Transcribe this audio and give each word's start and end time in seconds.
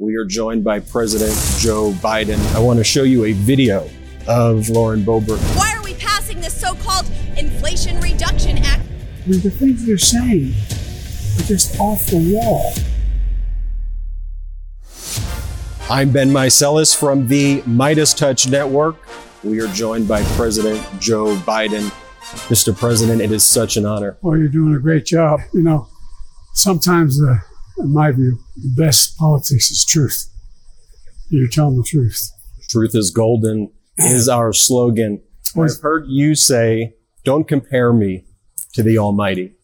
We 0.00 0.16
are 0.16 0.24
joined 0.24 0.64
by 0.64 0.80
President 0.80 1.38
Joe 1.58 1.92
Biden. 1.92 2.38
I 2.54 2.58
want 2.58 2.78
to 2.78 2.84
show 2.84 3.02
you 3.02 3.26
a 3.26 3.32
video 3.32 3.86
of 4.26 4.70
Lauren 4.70 5.02
Boebert. 5.02 5.38
Why 5.58 5.74
are 5.76 5.82
we 5.82 5.92
passing 5.92 6.40
this 6.40 6.58
so 6.58 6.74
called 6.76 7.04
Inflation 7.36 8.00
Reduction 8.00 8.56
Act? 8.56 8.80
I 9.26 9.28
mean, 9.28 9.40
the 9.42 9.50
things 9.50 9.86
you're 9.86 9.98
saying 9.98 10.54
are 11.38 11.46
just 11.46 11.78
off 11.78 12.06
the 12.06 12.32
wall. 12.32 12.72
I'm 15.90 16.12
Ben 16.12 16.30
Meiselas 16.30 16.96
from 16.98 17.28
the 17.28 17.60
MeidasTouch 17.62 18.50
Network. 18.50 18.96
We 19.44 19.60
are 19.60 19.68
joined 19.68 20.08
by 20.08 20.22
President 20.34 20.82
Joe 20.98 21.36
Biden. 21.36 21.90
Mr. 22.48 22.74
President, 22.74 23.20
it 23.20 23.32
is 23.32 23.44
such 23.44 23.76
an 23.76 23.84
honor. 23.84 24.16
Well, 24.22 24.38
you're 24.38 24.48
doing 24.48 24.74
a 24.74 24.78
great 24.78 25.04
job. 25.04 25.40
You 25.52 25.60
know, 25.60 25.88
sometimes, 26.54 27.22
uh, 27.22 27.40
in 27.80 27.92
my 27.92 28.12
view, 28.12 28.38
the 28.56 28.72
best 28.76 29.16
politics 29.16 29.70
is 29.70 29.84
truth. 29.84 30.26
You're 31.28 31.48
telling 31.48 31.76
the 31.76 31.82
truth. 31.82 32.30
Truth 32.68 32.94
is 32.94 33.10
golden 33.10 33.72
is 33.98 34.28
our 34.28 34.52
slogan. 34.52 35.22
I've 35.56 35.80
heard 35.80 36.04
you 36.08 36.34
say, 36.34 36.94
don't 37.24 37.46
compare 37.46 37.92
me 37.92 38.24
to 38.74 38.82
the 38.82 38.98
Almighty. 38.98 39.54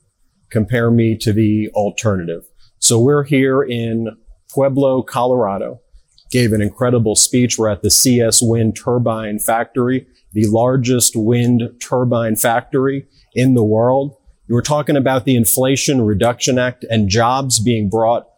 Compare 0.51 0.91
me 0.91 1.17
to 1.19 1.33
the 1.33 1.71
alternative. 1.75 2.43
So 2.79 2.99
we're 3.01 3.25
here 3.25 3.63
in 3.63 4.09
Pueblo, 4.51 5.03
Colorado. 5.03 5.81
Gave 6.31 6.53
an 6.53 6.61
incredible 6.61 7.15
speech. 7.15 7.59
We're 7.59 7.69
at 7.69 7.83
the 7.83 7.91
CS 7.91 8.43
Wind 8.43 8.77
Turbine 8.77 9.39
Factory, 9.39 10.07
the 10.33 10.47
largest 10.49 11.15
wind 11.15 11.63
turbine 11.81 12.37
factory 12.37 13.07
in 13.35 13.55
the 13.55 13.65
world. 13.65 14.17
You 14.49 14.55
were 14.55 14.63
talking 14.63 14.97
about 14.97 15.25
the 15.25 15.37
Inflation 15.37 16.03
Reduction 16.03 16.59
Act 16.59 16.85
and 16.89 17.09
jobs 17.09 17.59
being 17.59 17.89
brought 17.89 18.29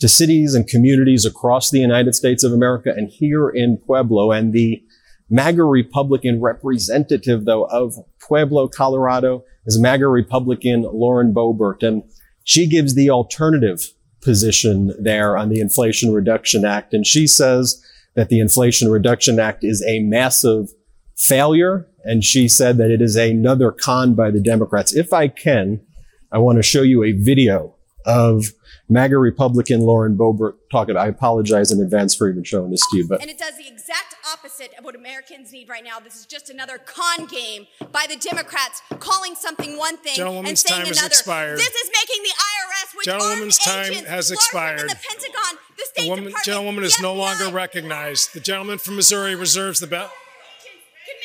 to 0.00 0.08
cities 0.08 0.54
and 0.54 0.66
communities 0.66 1.24
across 1.24 1.70
the 1.70 1.78
United 1.78 2.14
States 2.14 2.44
of 2.44 2.52
America 2.52 2.92
and 2.94 3.08
here 3.08 3.48
in 3.48 3.78
Pueblo. 3.78 4.30
And 4.30 4.52
the 4.52 4.82
MAGA 5.30 5.64
Republican 5.64 6.40
representative, 6.40 7.46
though, 7.46 7.64
of 7.64 7.94
Pueblo, 8.20 8.68
Colorado 8.68 9.44
is 9.64 9.80
MAGA 9.80 10.06
Republican 10.06 10.82
Lauren 10.82 11.32
Boebert. 11.32 11.82
And 11.82 12.02
she 12.44 12.66
gives 12.66 12.94
the 12.94 13.08
alternative 13.08 13.90
position 14.20 14.92
there 15.00 15.36
on 15.36 15.48
the 15.48 15.60
Inflation 15.60 16.12
Reduction 16.12 16.66
Act. 16.66 16.92
And 16.92 17.06
she 17.06 17.26
says 17.26 17.82
that 18.14 18.28
the 18.28 18.40
Inflation 18.40 18.90
Reduction 18.90 19.40
Act 19.40 19.64
is 19.64 19.82
a 19.86 20.00
massive 20.00 20.68
failure. 21.16 21.86
And 22.04 22.22
she 22.24 22.48
said 22.48 22.76
that 22.78 22.90
it 22.90 23.00
is 23.00 23.16
another 23.16 23.72
con 23.72 24.14
by 24.14 24.30
the 24.30 24.40
Democrats. 24.40 24.94
If 24.94 25.12
I 25.12 25.28
can, 25.28 25.80
I 26.30 26.38
want 26.38 26.56
to 26.56 26.62
show 26.62 26.82
you 26.82 27.02
a 27.02 27.12
video 27.12 27.74
of 28.04 28.46
MAGA 28.88 29.16
Republican 29.16 29.80
Lauren 29.80 30.16
Boebert 30.16 30.56
talking. 30.70 30.96
I 30.96 31.06
apologize 31.06 31.72
in 31.72 31.80
advance 31.80 32.14
for 32.14 32.28
even 32.28 32.44
showing 32.44 32.70
this 32.70 32.86
to 32.90 32.98
you, 32.98 33.08
but 33.08 33.22
And 33.22 33.30
it 33.30 33.38
does 33.38 33.56
the 33.56 33.66
exact 33.66 34.16
opposite 34.30 34.74
of 34.78 34.84
what 34.84 34.94
Americans 34.94 35.52
need 35.52 35.70
right 35.70 35.82
now. 35.82 36.00
This 36.00 36.16
is 36.16 36.26
just 36.26 36.50
another 36.50 36.76
con 36.76 37.26
game 37.26 37.66
by 37.92 38.04
the 38.06 38.16
Democrats, 38.16 38.82
calling 38.98 39.34
something 39.34 39.78
one 39.78 39.96
thing 39.96 40.20
and 40.20 40.58
saying 40.58 40.80
time 40.80 40.86
has 40.86 40.98
another. 40.98 41.06
expired. 41.06 41.58
This 41.58 41.74
is 41.74 41.90
making 41.98 42.22
the 42.24 42.28
IRS, 42.28 42.96
which 42.98 43.06
Gentlewoman's 43.06 43.58
armed 43.66 43.84
time 43.84 43.92
agents, 43.92 44.10
has 44.10 44.30
expired. 44.30 44.80
Than 44.80 44.88
the 44.88 44.96
Pentagon, 45.08 45.58
the 45.78 45.84
State 45.84 46.02
The 46.02 46.08
woman, 46.10 46.24
Department, 46.24 46.44
gentlewoman 46.44 46.82
the 46.82 46.88
is 46.88 47.00
no 47.00 47.14
longer 47.14 47.48
recognized. 47.48 48.34
The 48.34 48.40
gentleman 48.40 48.76
from 48.76 48.96
Missouri 48.96 49.34
reserves 49.34 49.80
the 49.80 49.86
belt. 49.86 50.10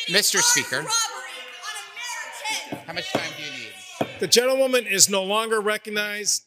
Committing 0.10 0.40
Mr. 0.40 0.42
Speaker. 0.42 0.78
robbery 0.78 0.88
on 2.72 2.74
Americans. 2.74 2.88
How 2.88 2.94
much 2.94 3.14
time 3.14 3.30
do 3.38 3.44
you 3.44 3.52
need? 3.52 4.20
The 4.20 4.28
gentlewoman 4.28 4.88
is 4.88 5.08
no 5.08 5.24
longer 5.24 5.62
recognized. 5.62 6.46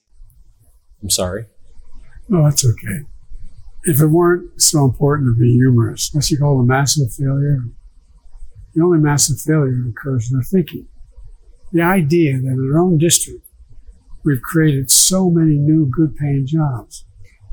I'm 1.01 1.11
sorry. 1.11 1.47
No, 2.29 2.45
that's 2.45 2.67
okay. 2.67 3.03
If 3.85 4.01
it 4.01 4.07
weren't 4.07 4.61
so 4.61 4.85
important 4.85 5.35
to 5.35 5.41
be 5.41 5.53
humorous, 5.53 6.11
what 6.13 6.29
you 6.31 6.39
call 6.39 6.61
a 6.61 6.65
massive 6.65 7.13
failure? 7.13 7.63
The 8.75 8.83
only 8.83 8.99
massive 8.99 9.41
failure 9.41 9.87
occurs 9.89 10.31
in 10.31 10.39
their 10.39 10.45
thinking. 10.45 10.89
The 11.73 11.83
idea 11.83 12.39
that 12.39 12.49
in 12.49 12.71
our 12.73 12.81
own 12.81 12.99
district, 12.99 13.47
we've 14.25 14.43
created 14.43 14.91
so 14.91 15.31
many 15.31 15.55
new 15.55 15.87
good 15.87 16.17
paying 16.17 16.47
jobs. 16.47 17.05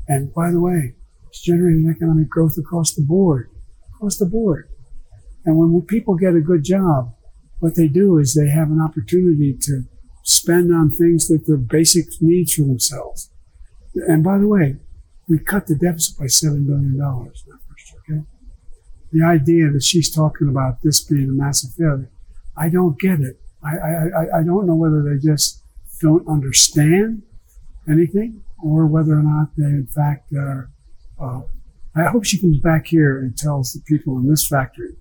And 0.08 0.32
by 0.34 0.50
the 0.50 0.60
way, 0.60 0.94
it's 1.28 1.40
generating 1.40 1.88
economic 1.88 2.28
growth 2.28 2.56
across 2.58 2.94
the 2.94 3.02
board, 3.02 3.48
across 3.94 4.18
the 4.18 4.26
board. 4.26 4.70
And 5.44 5.56
when 5.56 5.80
people 5.82 6.14
get 6.16 6.34
a 6.34 6.40
good 6.40 6.64
job, 6.64 7.14
what 7.60 7.74
they 7.76 7.88
do 7.88 8.18
is 8.18 8.34
they 8.34 8.48
have 8.50 8.70
an 8.70 8.80
opportunity 8.80 9.56
to 9.62 9.84
spend 10.24 10.72
on 10.72 10.90
things 10.90 11.28
that 11.28 11.44
they're 11.46 11.56
basic 11.56 12.06
needs 12.20 12.54
for 12.54 12.62
themselves. 12.62 13.30
And 13.94 14.22
by 14.22 14.38
the 14.38 14.46
way, 14.48 14.76
we 15.28 15.38
cut 15.38 15.66
the 15.66 15.74
deficit 15.76 16.18
by 16.18 16.24
$7 16.26 16.66
billion 16.66 16.94
year, 16.94 17.58
okay? 18.00 18.24
The 19.12 19.24
idea 19.24 19.70
that 19.70 19.82
she's 19.82 20.12
talking 20.14 20.48
about 20.48 20.82
this 20.82 21.02
being 21.02 21.28
a 21.28 21.32
massive 21.32 21.70
failure, 21.76 22.10
I 22.56 22.68
don't 22.68 22.98
get 22.98 23.20
it. 23.20 23.40
I, 23.62 23.76
I, 23.76 23.90
I- 24.22 24.38
I 24.40 24.42
don't 24.44 24.66
know 24.66 24.74
whether 24.76 25.02
they 25.02 25.18
just 25.18 25.62
don't 26.00 26.26
understand 26.28 27.22
anything 27.88 28.42
or 28.62 28.86
whether 28.86 29.12
or 29.18 29.22
not 29.22 29.48
they, 29.56 29.64
in 29.64 29.86
fact, 29.86 30.32
are. 30.34 30.70
Uh, 31.20 31.42
I 31.94 32.04
hope 32.04 32.24
she 32.24 32.40
comes 32.40 32.58
back 32.60 32.86
here 32.86 33.18
and 33.18 33.36
tells 33.36 33.72
the 33.72 33.80
people 33.80 34.16
in 34.18 34.28
this 34.28 34.46
factory, 34.46 34.94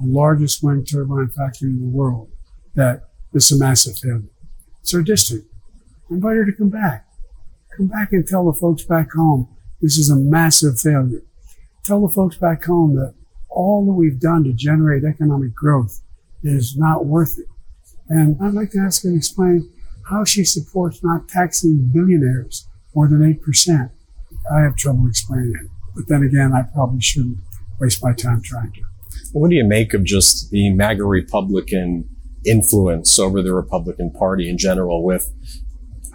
the 0.00 0.06
largest 0.06 0.62
wind 0.62 0.88
turbine 0.90 1.28
factory 1.28 1.70
in 1.70 1.80
the 1.80 1.96
world, 1.96 2.30
that 2.74 3.08
this 3.32 3.50
a 3.50 3.58
massive 3.58 3.96
failure. 3.98 4.30
It's 4.82 4.94
our 4.94 5.02
district. 5.02 5.46
Invite 6.10 6.36
her 6.36 6.44
to 6.44 6.52
come 6.52 6.70
back. 6.70 7.06
Come 7.76 7.88
back 7.88 8.12
and 8.12 8.26
tell 8.26 8.50
the 8.50 8.58
folks 8.58 8.84
back 8.84 9.12
home 9.12 9.48
this 9.80 9.98
is 9.98 10.08
a 10.08 10.16
massive 10.16 10.80
failure. 10.80 11.22
Tell 11.82 12.06
the 12.06 12.12
folks 12.12 12.36
back 12.36 12.64
home 12.64 12.96
that 12.96 13.14
all 13.48 13.84
that 13.86 13.92
we've 13.92 14.20
done 14.20 14.44
to 14.44 14.52
generate 14.52 15.04
economic 15.04 15.54
growth 15.54 16.00
is 16.42 16.76
not 16.76 17.06
worth 17.06 17.38
it. 17.38 17.46
And 18.08 18.36
I'd 18.40 18.54
like 18.54 18.70
to 18.72 18.78
ask 18.78 19.02
to 19.02 19.14
explain 19.14 19.70
how 20.08 20.24
she 20.24 20.44
supports 20.44 21.02
not 21.02 21.28
taxing 21.28 21.90
billionaires 21.92 22.68
more 22.94 23.08
than 23.08 23.20
8%. 23.20 23.90
I 24.54 24.60
have 24.60 24.76
trouble 24.76 25.06
explaining 25.08 25.54
it. 25.60 25.70
But 25.94 26.08
then 26.08 26.22
again, 26.22 26.52
I 26.52 26.62
probably 26.62 27.00
shouldn't 27.00 27.38
waste 27.80 28.02
my 28.02 28.12
time 28.12 28.42
trying 28.42 28.72
to. 28.72 28.82
What 29.32 29.50
do 29.50 29.56
you 29.56 29.64
make 29.64 29.94
of 29.94 30.04
just 30.04 30.50
the 30.50 30.70
MAGA 30.70 31.04
Republican 31.04 32.08
influence 32.46 33.18
over 33.18 33.42
the 33.42 33.52
Republican 33.52 34.10
Party 34.10 34.48
in 34.48 34.56
general 34.56 35.04
with 35.04 35.32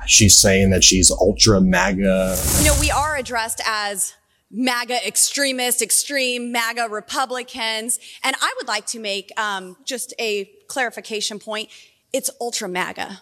she's 0.06 0.38
saying 0.38 0.69
that 0.72 0.84
she's 0.84 1.11
ultra 1.11 1.61
MAGA. 1.61 2.38
You 2.59 2.66
know, 2.66 2.78
we 2.79 2.90
are 2.91 3.16
addressed 3.16 3.61
as 3.66 4.13
MAGA 4.50 5.06
extremists, 5.07 5.81
extreme 5.81 6.51
MAGA 6.51 6.88
Republicans. 6.90 8.00
And 8.23 8.35
I 8.41 8.53
would 8.57 8.67
like 8.67 8.85
to 8.88 9.00
make 9.00 9.31
um, 9.38 9.78
just 9.85 10.13
a 10.19 10.45
clarification 10.67 11.40
point. 11.40 11.69
It's 12.13 12.29
ultra 12.40 12.67
MAGA. 12.67 13.22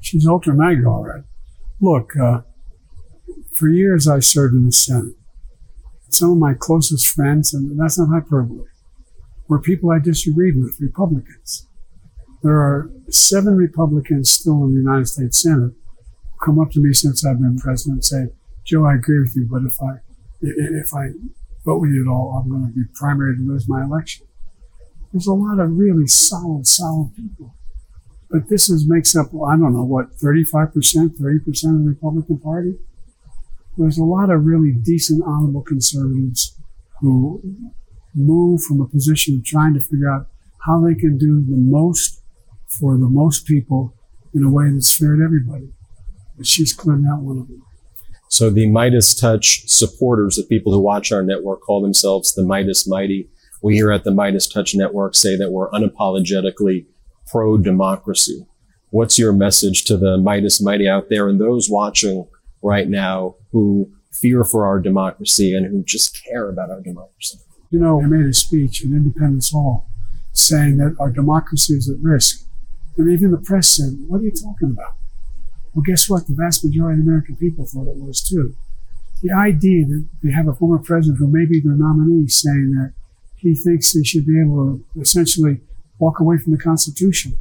She's 0.00 0.26
ultra 0.26 0.54
MAGA, 0.54 0.86
all 0.86 1.04
right. 1.04 1.24
Look, 1.80 2.16
uh, 2.16 2.40
for 3.52 3.68
years 3.68 4.08
I 4.08 4.20
served 4.20 4.54
in 4.54 4.66
the 4.66 4.72
Senate. 4.72 5.14
Some 6.08 6.32
of 6.32 6.38
my 6.38 6.54
closest 6.54 7.08
friends, 7.08 7.52
and 7.52 7.78
that's 7.78 7.98
not 7.98 8.08
hyperbole, 8.08 8.68
were 9.48 9.60
people 9.60 9.90
I 9.90 9.98
disagreed 9.98 10.54
with, 10.56 10.80
Republicans. 10.80 11.66
There 12.42 12.56
are 12.56 12.90
seven 13.10 13.56
Republicans 13.56 14.30
still 14.30 14.64
in 14.64 14.74
the 14.74 14.80
United 14.80 15.06
States 15.06 15.42
Senate 15.42 15.72
who 15.72 16.44
come 16.44 16.58
up 16.58 16.70
to 16.72 16.80
me 16.80 16.92
since 16.92 17.26
I've 17.26 17.40
been 17.40 17.58
president 17.58 17.96
and 17.96 18.04
say, 18.04 18.34
Joe, 18.64 18.84
I 18.84 18.94
agree 18.94 19.20
with 19.20 19.34
you, 19.34 19.48
but 19.50 19.62
if 19.62 19.80
I 19.80 20.00
if 20.40 20.94
I 20.94 21.08
vote 21.64 21.80
with 21.80 21.90
you 21.90 22.02
at 22.02 22.10
all, 22.10 22.40
I'm 22.40 22.50
going 22.50 22.66
to 22.66 22.72
be 22.72 22.84
primary 22.94 23.36
to 23.36 23.42
lose 23.42 23.68
my 23.68 23.82
election. 23.82 24.26
There's 25.12 25.26
a 25.26 25.32
lot 25.32 25.58
of 25.58 25.76
really 25.76 26.06
solid, 26.06 26.66
solid 26.66 27.14
people. 27.16 27.54
But 28.30 28.48
this 28.48 28.68
is 28.68 28.88
makes 28.88 29.16
up, 29.16 29.28
I 29.28 29.56
don't 29.56 29.72
know, 29.72 29.84
what, 29.84 30.16
35%, 30.18 30.72
30% 30.72 31.16
of 31.16 31.18
the 31.18 31.88
Republican 31.88 32.38
Party? 32.38 32.74
There's 33.78 33.98
a 33.98 34.04
lot 34.04 34.28
of 34.28 34.44
really 34.44 34.72
decent, 34.72 35.22
honorable 35.24 35.62
conservatives 35.62 36.54
who 37.00 37.40
move 38.12 38.60
from 38.62 38.80
a 38.80 38.88
position 38.88 39.36
of 39.36 39.44
trying 39.44 39.72
to 39.74 39.80
figure 39.80 40.10
out 40.10 40.26
how 40.66 40.84
they 40.84 40.96
can 40.96 41.16
do 41.16 41.44
the 41.48 41.56
most 41.56 42.20
for 42.66 42.98
the 42.98 43.08
most 43.08 43.46
people 43.46 43.94
in 44.34 44.42
a 44.42 44.50
way 44.50 44.64
that's 44.72 44.92
fair 44.94 45.14
to 45.14 45.22
everybody. 45.22 45.68
But 46.36 46.46
she's 46.46 46.72
clearly 46.72 47.02
not 47.02 47.20
one 47.20 47.38
of 47.38 47.46
them. 47.46 47.62
So 48.28 48.50
the 48.50 48.66
MeidasTouch 48.66 49.68
supporters, 49.68 50.34
the 50.34 50.42
people 50.42 50.72
who 50.72 50.80
watch 50.80 51.12
our 51.12 51.22
network, 51.22 51.62
call 51.62 51.80
themselves 51.80 52.34
the 52.34 52.42
Meidas 52.42 52.86
Mighty. 52.86 53.30
We 53.62 53.76
here 53.76 53.92
at 53.92 54.02
the 54.02 54.10
MeidasTouch 54.10 54.74
Network 54.74 55.14
say 55.14 55.36
that 55.36 55.52
we're 55.52 55.70
unapologetically 55.70 56.86
pro 57.30 57.58
democracy. 57.58 58.44
What's 58.90 59.18
your 59.18 59.32
message 59.32 59.84
to 59.84 59.96
the 59.96 60.18
Meidas 60.18 60.62
Mighty 60.62 60.88
out 60.88 61.08
there 61.10 61.28
and 61.28 61.40
those 61.40 61.70
watching 61.70 62.26
right 62.62 62.88
now 62.88 63.36
who 63.52 63.90
fear 64.12 64.44
for 64.44 64.66
our 64.66 64.80
democracy 64.80 65.54
and 65.54 65.66
who 65.66 65.82
just 65.84 66.22
care 66.24 66.48
about 66.48 66.70
our 66.70 66.80
democracy? 66.80 67.38
You 67.70 67.78
know, 67.78 68.00
I 68.02 68.06
made 68.06 68.26
a 68.26 68.32
speech 68.32 68.82
in 68.84 68.92
Independence 68.92 69.52
Hall 69.52 69.86
saying 70.32 70.78
that 70.78 70.96
our 70.98 71.10
democracy 71.10 71.74
is 71.74 71.88
at 71.88 71.98
risk. 72.00 72.44
And 72.96 73.10
even 73.10 73.30
the 73.30 73.38
press 73.38 73.68
said, 73.68 73.92
What 74.06 74.20
are 74.20 74.24
you 74.24 74.32
talking 74.32 74.70
about? 74.70 74.96
Well, 75.74 75.82
guess 75.86 76.08
what? 76.08 76.26
The 76.26 76.34
vast 76.34 76.64
majority 76.64 76.98
of 77.00 77.04
the 77.04 77.10
American 77.10 77.36
people 77.36 77.66
thought 77.66 77.86
it 77.88 77.96
was 77.96 78.22
too. 78.22 78.56
the 79.22 79.32
idea 79.32 79.84
that 79.86 80.06
we 80.22 80.32
have 80.32 80.48
a 80.48 80.54
former 80.54 80.78
president 80.78 81.18
who 81.18 81.26
may 81.28 81.44
be 81.44 81.60
their 81.60 81.74
nominee 81.74 82.28
saying 82.28 82.72
that 82.72 82.92
he 83.36 83.54
thinks 83.54 83.92
he 83.92 84.04
should 84.04 84.26
be 84.26 84.40
able 84.40 84.80
to 84.94 85.00
essentially 85.00 85.60
walk 85.98 86.20
away 86.20 86.38
from 86.38 86.52
the 86.52 86.58
Constitution. 86.58 87.36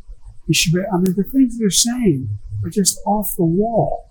He 0.46 0.54
should 0.54 0.74
be, 0.74 0.82
I 0.82 0.98
mean, 0.98 1.16
the 1.16 1.24
things 1.24 1.58
they're 1.58 1.70
saying 1.70 2.30
are 2.64 2.70
just 2.70 3.00
off 3.06 3.36
the 3.36 3.44
wall. 3.44 4.07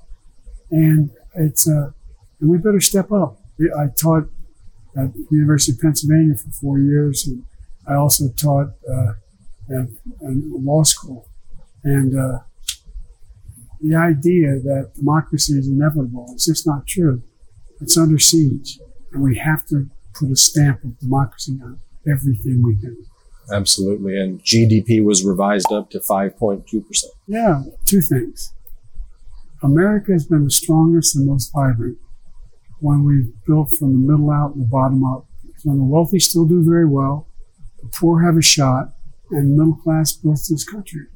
And 0.71 1.11
it's, 1.35 1.69
uh, 1.69 1.91
and 2.41 2.51
we 2.51 2.59
better 2.59 2.81
step 2.81 3.13
up. 3.13 3.41
I 3.79 3.87
taught 3.89 4.25
at 4.97 5.13
the 5.13 5.27
University 5.31 5.73
of 5.73 5.81
Pennsylvania 5.81 6.35
for 6.37 6.51
four 6.51 6.79
years, 6.79 7.27
and 7.27 7.45
I 7.87 7.95
also 7.95 8.29
taught 8.37 8.69
uh, 8.91 9.13
at, 9.71 9.89
at 10.27 10.37
law 10.51 10.83
school. 10.83 11.29
And 11.85 12.19
uh, 12.19 12.39
the 13.81 13.95
idea 13.95 14.59
that 14.59 14.93
democracy 14.97 15.59
is 15.59 15.69
inevitable 15.69 16.33
is 16.35 16.47
just 16.47 16.67
not 16.67 16.87
true. 16.87 17.23
It's 17.81 17.97
under 17.97 18.19
siege, 18.19 18.79
and 19.13 19.23
we 19.23 19.37
have 19.37 19.67
to 19.67 19.89
put 20.15 20.31
a 20.31 20.37
stamp 20.37 20.83
of 20.83 20.99
democracy 20.99 21.59
on 21.63 21.79
everything 22.11 22.63
we 22.63 22.75
do. 22.75 22.97
Absolutely. 23.53 24.19
And 24.19 24.43
GDP 24.43 25.05
was 25.05 25.25
revised 25.25 25.71
up 25.73 25.91
to 25.91 26.01
5.2%. 26.01 27.05
Yeah, 27.27 27.63
two 27.85 28.01
things. 28.01 28.53
America 29.67 30.13
has 30.13 30.27
been 30.27 30.45
the 30.45 30.51
strongest 30.51 31.17
and 31.17 31.27
most 31.27 31.53
vibrant 31.53 31.99
when 32.81 33.05
we've 33.05 33.33
built 33.47 33.71
from 33.73 33.93
the 33.93 34.13
middle 34.13 34.31
out 34.31 34.55
and 34.55 34.63
the 34.63 34.69
bottom 34.69 35.05
up. 35.05 35.27
When 35.65 35.79
the 35.79 35.85
wealthy 35.85 36.21
still 36.21 36.47
do 36.47 36.63
very 36.63 36.87
well, 36.87 37.27
the 37.83 37.89
poor 37.89 38.23
have 38.23 38.37
a 38.37 38.43
shot, 38.43 38.95
and 39.31 39.57
middle 39.57 39.75
class 39.75 40.13
builds 40.13 40.49
this 40.49 40.65
country. 40.65 41.07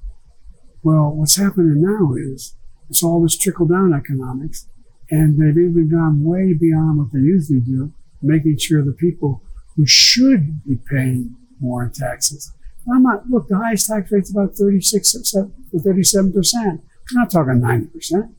Well, 0.83 1.11
what's 1.11 1.37
happening 1.37 1.81
now 1.81 2.15
is 2.15 2.57
it's 2.89 3.03
all 3.03 3.23
this 3.23 3.39
trickle 3.39 3.67
down 3.67 3.95
economics, 3.95 4.67
and 5.11 5.39
they've 5.39 5.57
even 5.57 5.89
gone 5.89 6.25
way 6.25 6.53
beyond 6.53 6.99
what 6.99 7.13
they 7.13 7.21
usually 7.21 7.61
do, 7.61 7.93
making 8.23 8.59
sure 8.59 8.83
the 8.83 8.93
people 8.93 9.43
who 9.77 9.87
should 9.87 10.65
be 10.65 10.77
paying 10.91 11.37
more 11.61 11.85
in 11.85 11.93
taxes. 11.93 12.53
I'm 12.93 13.03
not, 13.03 13.29
look, 13.29 13.47
the 13.49 13.59
highest 13.59 13.87
tax 13.89 14.11
rate's 14.11 14.31
about 14.31 14.57
36 14.57 15.13
to 15.13 15.51
37%. 15.75 16.33
We're 16.35 16.81
not 17.13 17.31
talking 17.31 17.61
90%. 17.61 18.33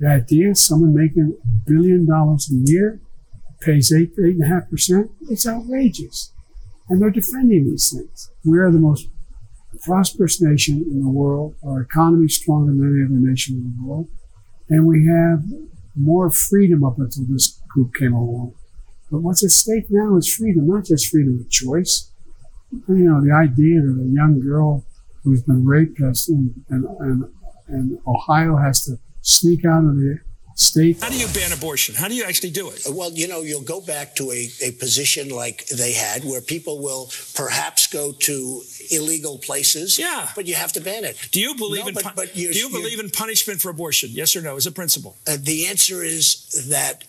The 0.00 0.08
idea 0.08 0.50
is 0.50 0.66
someone 0.66 0.94
making 0.94 1.36
a 1.44 1.70
billion 1.70 2.06
dollars 2.06 2.50
a 2.50 2.54
year 2.54 3.00
pays 3.60 3.92
8 3.92 4.14
to 4.16 4.22
8.5%. 4.22 5.10
It's 5.28 5.46
outrageous. 5.46 6.32
And 6.88 7.00
they're 7.00 7.10
defending 7.10 7.64
these 7.64 7.92
things. 7.92 8.30
We 8.42 8.58
are 8.58 8.70
the 8.70 8.78
most 8.78 9.08
prosperous 9.84 10.40
nation 10.40 10.82
in 10.90 11.02
the 11.02 11.10
world. 11.10 11.54
Our 11.62 11.82
economy 11.82 12.24
is 12.24 12.36
stronger 12.36 12.72
than 12.72 12.80
any 12.80 13.04
other 13.04 13.30
nation 13.30 13.56
in 13.56 13.74
the 13.76 13.88
world. 13.88 14.08
And 14.70 14.86
we 14.86 15.06
have 15.06 15.44
more 15.94 16.30
freedom 16.30 16.82
up 16.82 16.98
until 16.98 17.24
this 17.28 17.60
group 17.68 17.94
came 17.94 18.14
along. 18.14 18.54
But 19.10 19.20
what's 19.20 19.44
at 19.44 19.50
stake 19.50 19.86
now 19.90 20.16
is 20.16 20.34
freedom, 20.34 20.66
not 20.66 20.86
just 20.86 21.08
freedom 21.08 21.40
of 21.40 21.50
choice. 21.50 22.10
You 22.72 22.94
know, 22.94 23.20
the 23.22 23.32
idea 23.32 23.82
that 23.82 24.00
a 24.00 24.14
young 24.14 24.40
girl 24.40 24.86
who's 25.24 25.42
been 25.42 25.66
raped 25.66 26.00
has, 26.00 26.28
and, 26.28 26.64
and, 26.70 26.84
and, 27.00 27.24
and 27.68 27.98
Ohio 28.06 28.56
has 28.56 28.84
to 28.84 28.98
sneak 29.22 29.64
out 29.64 29.84
of 29.84 29.96
the 29.96 30.18
state. 30.56 31.02
How 31.02 31.08
do 31.08 31.16
you 31.16 31.26
ban 31.28 31.52
abortion? 31.52 31.94
How 31.94 32.08
do 32.08 32.14
you 32.14 32.24
actually 32.24 32.50
do 32.50 32.70
it? 32.70 32.86
Well, 32.90 33.10
you 33.12 33.28
know, 33.28 33.40
you'll 33.40 33.62
go 33.62 33.80
back 33.80 34.14
to 34.16 34.30
a, 34.30 34.48
a 34.62 34.72
position 34.72 35.30
like 35.30 35.66
they 35.68 35.92
had 35.92 36.22
where 36.24 36.40
people 36.42 36.82
will 36.82 37.10
perhaps 37.34 37.86
go 37.86 38.12
to 38.12 38.62
illegal 38.90 39.38
places. 39.38 39.98
Yeah. 39.98 40.28
But 40.34 40.46
you 40.46 40.54
have 40.54 40.72
to 40.74 40.80
ban 40.80 41.04
it. 41.04 41.16
Do 41.32 41.40
you 41.40 41.54
believe 41.54 41.82
No, 41.84 41.88
in 41.88 41.94
but- 41.94 42.04
pu- 42.04 42.10
but 42.14 42.34
Do 42.34 42.40
you're- 42.40 42.54
you 42.54 42.68
you're- 42.68 42.82
believe 42.82 43.00
in 43.00 43.08
punishment 43.10 43.60
for 43.62 43.70
abortion? 43.70 44.10
Yes 44.12 44.36
or 44.36 44.42
no? 44.42 44.56
As 44.56 44.66
a 44.66 44.72
principle 44.72 45.16
Uh, 45.26 45.36
the 45.40 45.66
answer 45.66 46.02
is 46.04 46.66
that 46.68 47.04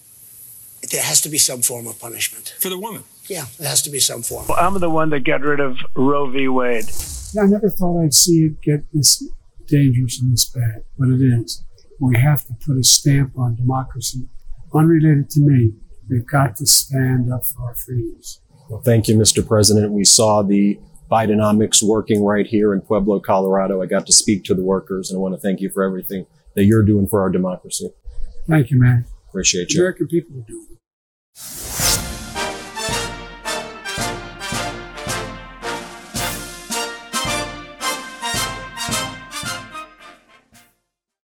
there 0.91 1.03
has 1.03 1.21
to 1.21 1.29
be 1.29 1.37
some 1.37 1.61
form 1.61 1.87
of 1.87 1.99
punishment. 1.99 2.55
for 2.59 2.69
the 2.69 2.77
woman. 2.77 3.03
Yeah, 3.27 3.45
there 3.59 3.69
has 3.69 3.81
to 3.83 3.89
be 3.89 3.99
some 3.99 4.23
form. 4.23 4.45
Well, 4.47 4.57
I'm 4.59 4.79
the 4.79 4.89
one 4.89 5.09
that 5.11 5.21
got 5.23 5.41
rid 5.41 5.59
of 5.59 5.77
Roe 5.95 6.29
v. 6.29 6.47
Wade. 6.47 6.85
I 7.41 7.45
never 7.45 7.69
thought 7.69 8.01
I'd 8.03 8.13
see 8.13 8.45
it 8.45 8.61
get 8.61 8.83
this 8.93 9.23
dangerous 9.67 10.19
and 10.19 10.33
this 10.33 10.45
bad, 10.45 10.83
but 10.97 11.09
it 11.09 11.21
is. 11.21 11.61
We 12.01 12.17
have 12.17 12.45
to 12.45 12.53
put 12.65 12.77
a 12.77 12.83
stamp 12.83 13.37
on 13.37 13.55
democracy. 13.55 14.27
Unrelated 14.73 15.29
to 15.31 15.39
me, 15.39 15.73
we've 16.09 16.25
got 16.25 16.55
to 16.55 16.65
stand 16.65 17.31
up 17.31 17.45
for 17.45 17.63
our 17.63 17.75
freedoms. 17.75 18.41
Well, 18.69 18.81
thank 18.81 19.07
you, 19.07 19.15
Mr. 19.15 19.47
President. 19.47 19.91
We 19.91 20.03
saw 20.03 20.41
the 20.41 20.79
Bidenomics 21.11 21.83
working 21.83 22.23
right 22.25 22.47
here 22.47 22.73
in 22.73 22.81
Pueblo, 22.81 23.19
Colorado. 23.19 23.83
I 23.83 23.85
got 23.85 24.07
to 24.07 24.13
speak 24.13 24.45
to 24.45 24.55
the 24.55 24.63
workers, 24.63 25.11
and 25.11 25.17
I 25.17 25.19
want 25.19 25.35
to 25.35 25.39
thank 25.39 25.61
you 25.61 25.69
for 25.69 25.83
everything 25.83 26.25
that 26.55 26.63
you're 26.63 26.83
doing 26.83 27.05
for 27.05 27.21
our 27.21 27.29
democracy. 27.29 27.91
Thank 28.47 28.71
you, 28.71 28.79
man. 28.79 29.05
Appreciate 29.29 29.71
you. 29.71 29.81
American 29.81 30.07
people 30.07 30.39
are 30.39 30.43
doing 30.43 30.67
it. 30.71 31.70